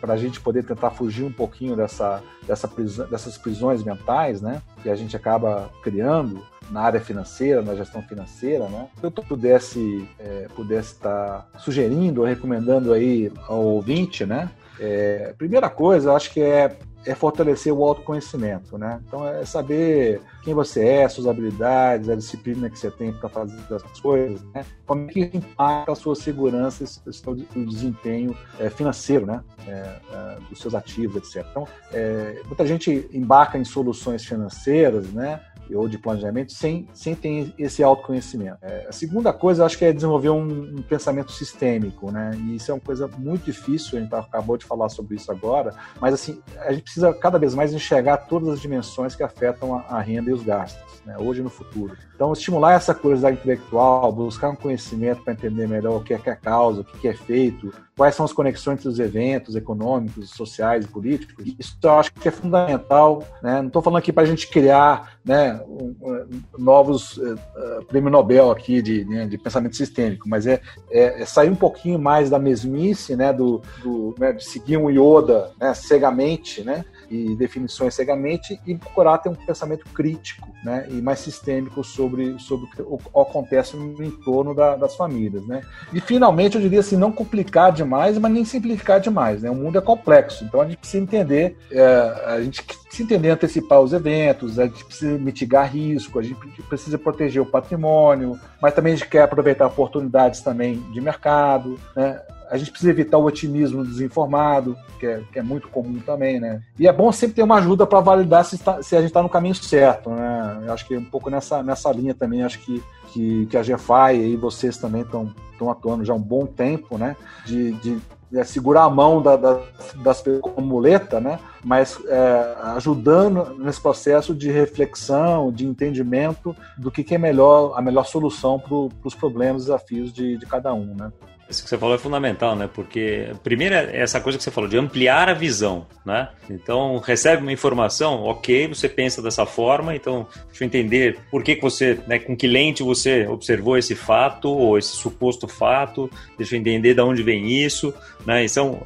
[0.00, 4.62] para a gente poder tentar fugir um pouquinho dessa, dessa prisão, dessas prisões mentais, né,
[4.82, 10.08] que a gente acaba criando na área financeira, na gestão financeira, né, se eu pudesse
[10.18, 16.40] é, pudesse estar sugerindo ou recomendando aí ao ouvinte, né, é, primeira coisa, acho que
[16.40, 19.00] é é fortalecer o autoconhecimento, né?
[19.06, 23.56] Então é saber quem você é, suas habilidades, a disciplina que você tem para fazer
[23.74, 24.64] as coisas, né?
[24.86, 26.84] Como é que impacta a sua segurança
[27.26, 29.42] o desempenho é, financeiro, né?
[29.66, 31.46] É, é, dos seus ativos, etc.
[31.50, 35.40] Então, é, muita gente embarca em soluções financeiras, né?
[35.74, 38.58] Ou de planejamento sem, sem ter esse autoconhecimento.
[38.62, 42.32] É, a segunda coisa, acho que é desenvolver um, um, pensamento sistêmico, né?
[42.34, 45.74] E isso é uma coisa muito difícil, a gente acabou de falar sobre isso agora,
[46.00, 49.80] mas assim, a gente precisa cada vez mais enxergar todas as dimensões que afetam a,
[49.88, 51.16] a renda e os gastos, né?
[51.18, 51.96] hoje e no futuro.
[52.14, 56.28] Então, estimular essa curiosidade intelectual, buscar um conhecimento para entender melhor o que é, que
[56.28, 60.86] é causa, o que é feito, quais são as conexões entre os eventos econômicos, sociais
[60.86, 61.44] e políticos.
[61.58, 63.22] Isso eu acho que é fundamental.
[63.42, 63.60] Né?
[63.60, 68.50] Não estou falando aqui para a gente criar né, um, um, novos uh, prêmio Nobel
[68.50, 72.38] aqui de, né, de pensamento sistêmico, mas é, é, é, sair um pouquinho mais da
[72.38, 78.60] mesmice, né, do, do né, de seguir um Yoda né, cegamente, né, e definições cegamente
[78.66, 83.76] e procurar ter um pensamento crítico né, e mais sistêmico sobre, sobre o que acontece
[83.76, 85.44] no entorno da, das famílias.
[85.46, 85.62] Né.
[85.92, 89.42] E, finalmente, eu diria assim, não complicar demais, mas nem simplificar demais.
[89.42, 89.50] Né.
[89.50, 93.80] O mundo é complexo, então a gente precisa entender, é, a gente precisa entender antecipar
[93.80, 98.92] os eventos, a gente precisa mitigar risco, a gente precisa proteger o patrimônio, mas também
[98.92, 102.20] a gente quer aproveitar oportunidades também de mercado, né?
[102.50, 106.60] A gente precisa evitar o otimismo desinformado, que é, que é muito comum também, né?
[106.78, 109.22] E é bom sempre ter uma ajuda para validar se, está, se, a gente está
[109.22, 110.64] no caminho certo, né?
[110.66, 112.82] Eu acho que um pouco nessa, nessa linha também, acho que,
[113.12, 115.32] que, que a GFI e vocês também estão
[115.70, 117.16] atuando já há um bom tempo, né?
[117.46, 118.00] De, de
[118.32, 119.60] é, segurar a mão da, da,
[119.96, 121.38] das pessoas como muleta, né?
[121.64, 127.82] mas é, ajudando nesse processo de reflexão, de entendimento do que, que é melhor, a
[127.82, 130.94] melhor solução para os problemas e desafios de, de cada um.
[130.94, 131.12] Né?
[131.50, 132.70] Isso que você falou é fundamental, né?
[132.72, 136.28] Porque, primeiro, é essa coisa que você falou, de ampliar a visão, né?
[136.48, 141.56] Então, recebe uma informação, ok, você pensa dessa forma, então, deixa eu entender por que,
[141.56, 146.08] que você, né, com que lente você observou esse fato, ou esse suposto fato,
[146.38, 147.92] deixa eu entender de onde vem isso,
[148.24, 148.44] né?
[148.44, 148.80] Então,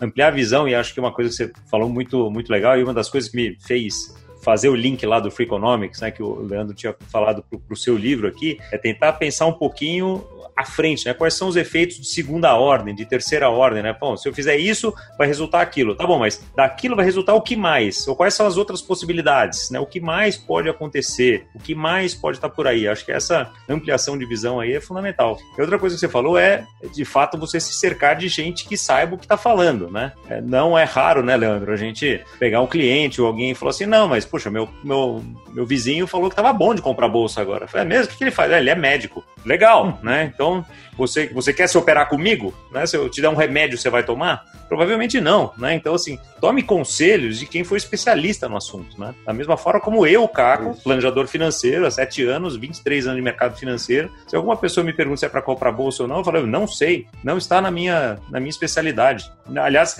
[0.00, 2.78] ampliar a visão, e acho que é uma coisa que você falou muito, muito legal,
[2.78, 6.10] e uma das coisas que me fez fazer o link lá do Free Economics, né,
[6.10, 10.24] que o Leandro tinha falado para o seu livro aqui, é tentar pensar um pouquinho
[10.58, 11.14] à frente, né?
[11.14, 13.96] Quais são os efeitos de segunda ordem, de terceira ordem, né?
[13.98, 15.94] Bom, se eu fizer isso, vai resultar aquilo.
[15.94, 18.08] Tá bom, mas daquilo vai resultar o que mais?
[18.08, 19.78] Ou quais são as outras possibilidades, né?
[19.78, 21.46] O que mais pode acontecer?
[21.54, 22.88] O que mais pode estar por aí?
[22.88, 25.38] Acho que essa ampliação de visão aí é fundamental.
[25.56, 28.76] E outra coisa que você falou é, de fato, você se cercar de gente que
[28.76, 30.12] saiba o que está falando, né?
[30.28, 33.70] É, não é raro, né, Leandro, a gente pegar um cliente ou alguém e falar
[33.70, 37.40] assim, não, mas, puxa, meu, meu, meu vizinho falou que estava bom de comprar bolsa
[37.40, 37.64] agora.
[37.64, 38.06] Eu falei, é mesmo?
[38.06, 38.50] O que, que ele faz?
[38.52, 39.24] É, ele é médico.
[39.44, 40.30] legal, né?
[40.32, 40.64] Então,
[40.96, 42.52] você, você quer se operar comigo?
[42.72, 42.84] Né?
[42.84, 44.44] Se eu te der um remédio, você vai tomar?
[44.68, 45.74] Provavelmente não, né?
[45.74, 49.14] Então, assim, tome conselhos de quem foi especialista no assunto, né?
[49.24, 53.56] Da mesma forma como eu, Caco, planejador financeiro, há sete anos, 23 anos de mercado
[53.56, 56.46] financeiro, se alguma pessoa me pergunta se é para comprar bolsa ou não, eu falo,
[56.46, 59.32] não sei, não está na minha, na minha especialidade.
[59.56, 59.96] Aliás,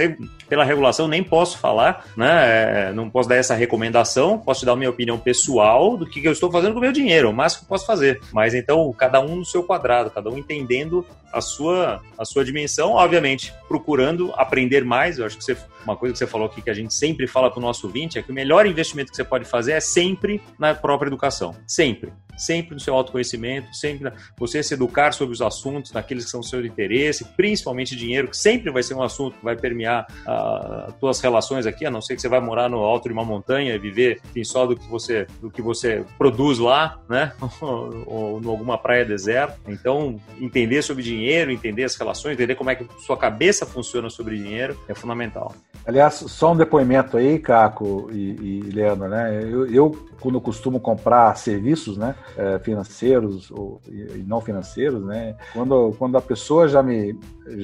[0.49, 2.89] pela regulação, nem posso falar, né?
[2.89, 6.25] É, não posso dar essa recomendação, posso te dar a minha opinião pessoal do que
[6.25, 8.21] eu estou fazendo com o meu dinheiro, o máximo que posso fazer.
[8.33, 12.93] Mas então, cada um no seu quadrado, cada um entendendo a sua, a sua dimensão,
[12.93, 15.19] obviamente, procurando aprender mais.
[15.19, 15.57] Eu acho que você,
[15.89, 18.19] uma coisa que você falou aqui que a gente sempre fala para o nosso ouvinte
[18.19, 21.55] é que o melhor investimento que você pode fazer é sempre na própria educação.
[21.67, 26.41] Sempre sempre no seu autoconhecimento, sempre você se educar sobre os assuntos, naqueles que são
[26.41, 30.95] do seu interesse, principalmente dinheiro, que sempre vai ser um assunto que vai permear as
[30.95, 33.75] tuas relações aqui, a não ser que você vai morar no alto de uma montanha
[33.75, 37.33] e viver enfim, só do que você do que você produz lá, né?
[38.07, 39.59] ou, em alguma praia deserta.
[39.67, 44.37] Então, entender sobre dinheiro, entender as relações, entender como é que sua cabeça funciona sobre
[44.37, 45.53] dinheiro é fundamental.
[45.87, 49.43] Aliás, só um depoimento aí, Caco e, e Leandro, né?
[49.43, 52.15] Eu, eu, quando costumo comprar serviços, né?
[52.37, 55.37] é, financeiros ou, e não financeiros, né?
[55.53, 57.19] Quando, quando a pessoa já me,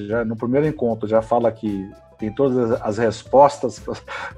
[0.07, 3.95] já no primeiro encontro já fala que tem todas as respostas para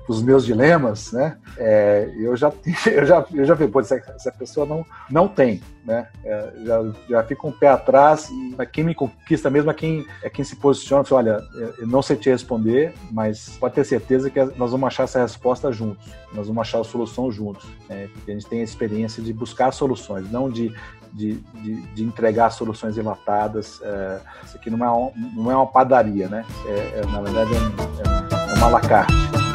[0.08, 1.38] os meus dilemas, né?
[1.58, 2.52] É, eu já
[2.86, 6.08] eu já eu já vi, pô, essa, essa pessoa não não tem, né?
[6.24, 10.30] É, já já fica um pé atrás e quem me conquista mesmo é quem é
[10.30, 11.44] quem se posiciona, fala, olha,
[11.78, 15.72] eu não sei te responder, mas pode ter certeza que nós vamos achar essa resposta
[15.72, 18.10] juntos, nós vamos achar a solução juntos, né?
[18.14, 20.74] porque a gente tem a experiência de buscar soluções, não de
[21.18, 23.82] de, de, de, entregar soluções enlatadas.
[23.82, 26.46] É, isso aqui não é, um, não é uma padaria, né?
[26.68, 29.47] É, é na verdade, é, é, é uma lacarte.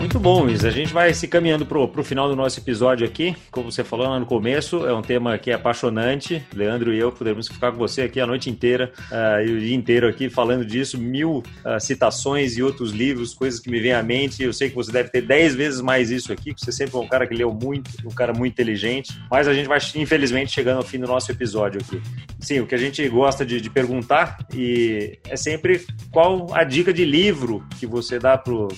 [0.00, 0.64] Muito bom, Luiz.
[0.64, 3.36] A gente vai se caminhando pro, pro final do nosso episódio aqui.
[3.50, 6.42] Como você falou lá no começo, é um tema que é apaixonante.
[6.54, 9.76] Leandro e eu podemos ficar com você aqui a noite inteira uh, e o dia
[9.76, 10.96] inteiro aqui falando disso.
[10.96, 14.42] Mil uh, citações e outros livros, coisas que me vêm à mente.
[14.42, 16.98] Eu sei que você deve ter dez vezes mais isso aqui, que você sempre é
[16.98, 19.12] um cara que leu muito, um cara muito inteligente.
[19.30, 22.00] Mas a gente vai, infelizmente, chegando ao fim do nosso episódio aqui.
[22.40, 26.90] Sim, o que a gente gosta de, de perguntar e é sempre qual a dica
[26.90, 28.68] de livro que você dá pro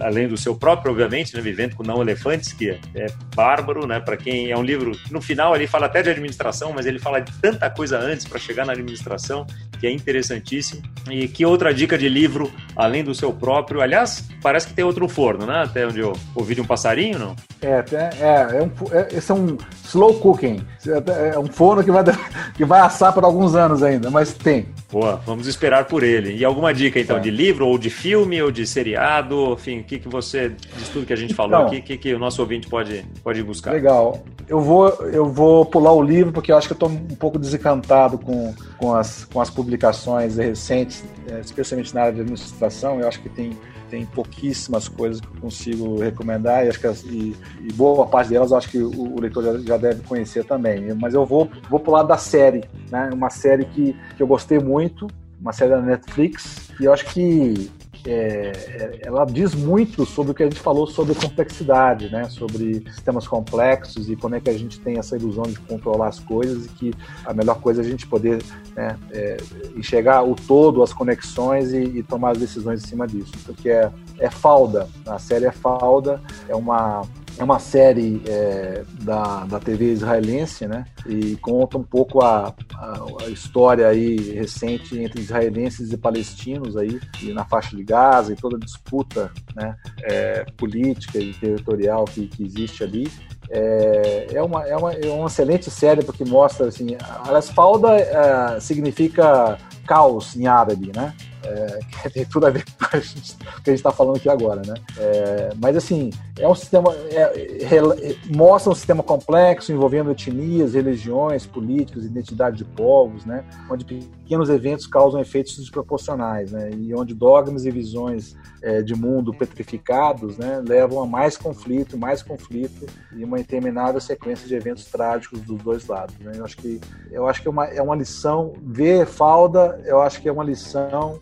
[0.00, 4.16] além do seu próprio, obviamente, né, Vivendo com Não Elefantes, que é, bárbaro, né, para
[4.16, 7.32] quem é um livro, no final ele fala até de administração, mas ele fala de
[7.40, 9.46] tanta coisa antes para chegar na administração,
[9.78, 10.82] que é interessantíssimo.
[11.10, 15.08] E que outra dica de livro, além do seu próprio, aliás, parece que tem outro
[15.08, 17.34] forno, né, até onde eu ouvi de um passarinho, não?
[17.60, 22.04] É, é, é, um, é esse é um slow cooking, é um forno que vai,
[22.54, 24.68] que vai assar por alguns anos ainda, mas tem.
[24.92, 26.36] Boa, vamos esperar por ele.
[26.36, 27.20] E alguma dica então, é.
[27.20, 31.04] de livro, ou de filme, ou de seriado, enfim, o que, que você, de tudo
[31.04, 33.72] que a gente falou então, aqui, o que, que o nosso ouvinte pode, pode buscar?
[33.72, 34.22] Legal.
[34.48, 37.38] Eu vou, eu vou pular o livro, porque eu acho que eu estou um pouco
[37.38, 43.00] desencantado com, com, as, com as publicações recentes, é, especialmente na área de administração.
[43.00, 43.56] Eu acho que tem
[43.88, 48.50] tem pouquíssimas coisas que eu consigo recomendar e acho que e, e boa parte delas
[48.50, 50.94] eu acho que o, o leitor já, já, deve conhecer também.
[50.94, 53.10] Mas eu vou vou pular da série, né?
[53.12, 55.06] Uma série que, que eu gostei muito,
[55.40, 57.70] uma série da Netflix e eu acho que
[58.06, 62.28] é, é, ela diz muito sobre o que a gente falou sobre complexidade, né?
[62.28, 66.18] sobre sistemas complexos e como é que a gente tem essa ilusão de controlar as
[66.18, 68.42] coisas e que a melhor coisa é a gente poder
[68.76, 69.36] né, é,
[69.76, 73.32] enxergar o todo, as conexões e, e, tomar as decisões em cima disso.
[73.44, 77.02] Porque é, é falda, a série é falda, é uma
[77.38, 80.84] é uma série é, da, da TV israelense, né?
[81.06, 87.00] E conta um pouco a, a, a, história aí recente entre israelenses e palestinos aí,
[87.22, 92.26] e na faixa de Gaza e toda a disputa né, é, política e territorial que,
[92.26, 93.08] que existe ali.
[93.50, 98.60] É, é, uma, é, uma, é uma excelente série porque mostra assim, a Falda é,
[98.60, 101.14] significa caos em árabe, né?
[101.48, 104.60] É, que tem tudo a ver com o que a gente está falando aqui agora,
[104.66, 104.74] né?
[104.98, 112.04] É, mas assim, é um sistema, é, mostra um sistema complexo envolvendo etnias, religiões, políticas,
[112.04, 113.44] identidade de povos, né?
[113.70, 116.70] Onde pequenos eventos causam efeitos desproporcionais, né?
[116.70, 120.62] E onde dogmas e visões é, de mundo petrificados, né?
[120.66, 125.86] Levam a mais conflito, mais conflito e uma interminável sequência de eventos trágicos dos dois
[125.86, 126.32] lados, né?
[126.36, 126.80] Eu acho que
[127.10, 130.44] eu acho que é uma, é uma lição ver falda, eu acho que é uma
[130.44, 131.20] lição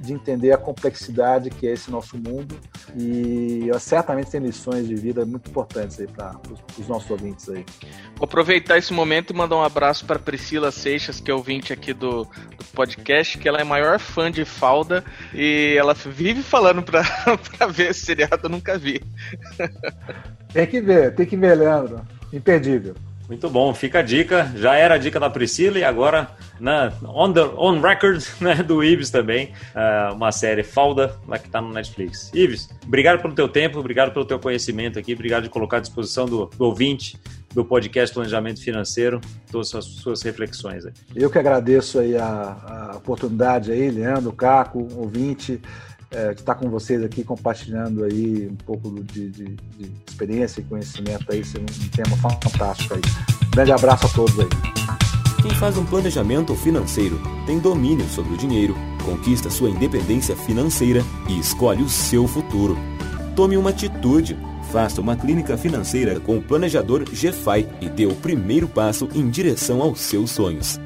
[0.00, 2.58] de entender a complexidade que é esse nosso mundo
[2.96, 6.38] e certamente tem lições de vida muito importantes aí para
[6.78, 7.64] os nossos ouvintes aí.
[8.16, 11.92] Vou aproveitar esse momento e mandar um abraço para Priscila Seixas, que é ouvinte aqui
[11.92, 16.82] do, do, podcast, que ela é a maior fã de Falda e ela vive falando
[16.82, 17.02] para
[17.68, 19.00] ver esse seriado, eu nunca vi.
[20.52, 22.00] tem que ver, tem que ver, Leandro.
[22.32, 22.94] Imperdível.
[23.28, 24.52] Muito bom, fica a dica.
[24.56, 26.28] Já era a dica da Priscila e agora
[26.60, 31.46] na, on, the, on record né, do Ives também, uh, uma série Falda, lá que
[31.46, 32.30] está no Netflix.
[32.34, 36.26] Ives, obrigado pelo teu tempo, obrigado pelo teu conhecimento aqui, obrigado de colocar à disposição
[36.26, 37.18] do, do ouvinte
[37.52, 39.18] do podcast Planejamento Financeiro,
[39.50, 40.84] todas as suas reflexões.
[40.84, 40.92] Aí.
[41.14, 45.60] Eu que agradeço aí a, a oportunidade aí, Leandro, Caco, ouvinte
[46.10, 50.64] é, de estar com vocês aqui compartilhando aí um pouco de, de, de experiência e
[50.64, 53.00] conhecimento aí, sendo um tema fantástico aí.
[53.50, 54.48] grande abraço a todos aí.
[55.42, 61.38] Quem faz um planejamento financeiro tem domínio sobre o dinheiro, conquista sua independência financeira e
[61.38, 62.76] escolhe o seu futuro.
[63.34, 64.36] Tome uma atitude.
[64.72, 69.80] Faça uma clínica financeira com o planejador GFI e dê o primeiro passo em direção
[69.80, 70.80] aos seus sonhos.